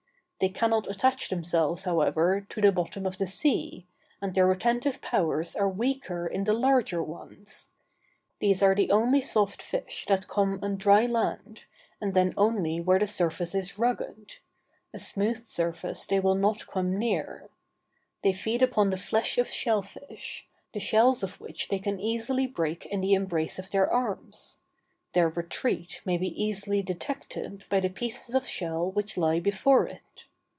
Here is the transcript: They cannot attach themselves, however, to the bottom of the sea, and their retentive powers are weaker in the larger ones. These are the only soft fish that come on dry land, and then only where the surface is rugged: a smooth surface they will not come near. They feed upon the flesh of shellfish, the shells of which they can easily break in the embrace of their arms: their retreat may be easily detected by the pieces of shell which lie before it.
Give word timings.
They 0.41 0.49
cannot 0.49 0.89
attach 0.89 1.29
themselves, 1.29 1.83
however, 1.83 2.47
to 2.49 2.61
the 2.61 2.71
bottom 2.71 3.05
of 3.05 3.19
the 3.19 3.27
sea, 3.27 3.85
and 4.19 4.33
their 4.33 4.47
retentive 4.47 4.99
powers 4.99 5.55
are 5.55 5.69
weaker 5.69 6.25
in 6.25 6.45
the 6.45 6.53
larger 6.53 7.03
ones. 7.03 7.69
These 8.39 8.63
are 8.63 8.73
the 8.73 8.89
only 8.89 9.21
soft 9.21 9.61
fish 9.61 10.07
that 10.07 10.27
come 10.27 10.57
on 10.63 10.77
dry 10.77 11.05
land, 11.05 11.65
and 12.01 12.15
then 12.15 12.33
only 12.37 12.81
where 12.81 12.97
the 12.97 13.05
surface 13.05 13.53
is 13.53 13.77
rugged: 13.77 14.37
a 14.91 14.97
smooth 14.97 15.45
surface 15.47 16.07
they 16.07 16.19
will 16.19 16.33
not 16.33 16.65
come 16.65 16.97
near. 16.97 17.51
They 18.23 18.33
feed 18.33 18.63
upon 18.63 18.89
the 18.89 18.97
flesh 18.97 19.37
of 19.37 19.47
shellfish, 19.47 20.47
the 20.73 20.79
shells 20.79 21.21
of 21.21 21.39
which 21.39 21.67
they 21.67 21.77
can 21.77 21.99
easily 21.99 22.47
break 22.47 22.87
in 22.87 23.01
the 23.01 23.13
embrace 23.13 23.59
of 23.59 23.69
their 23.69 23.87
arms: 23.87 24.57
their 25.13 25.29
retreat 25.29 26.01
may 26.03 26.17
be 26.17 26.29
easily 26.43 26.81
detected 26.81 27.65
by 27.69 27.79
the 27.79 27.89
pieces 27.89 28.33
of 28.33 28.47
shell 28.47 28.89
which 28.89 29.17
lie 29.17 29.39
before 29.39 29.85
it. 29.85 30.25